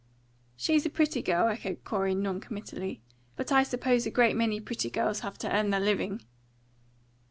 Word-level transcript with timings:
"She's 0.55 0.83
a 0.83 0.89
pretty 0.89 1.21
girl," 1.21 1.55
said 1.55 1.83
Corey, 1.83 2.15
non 2.15 2.39
committally. 2.39 3.03
"But 3.35 3.51
I 3.51 3.61
suppose 3.61 4.07
a 4.07 4.09
great 4.09 4.35
many 4.35 4.59
pretty 4.59 4.89
girls 4.89 5.19
have 5.19 5.37
to 5.37 5.55
earn 5.55 5.69
their 5.69 5.79
living." 5.79 6.23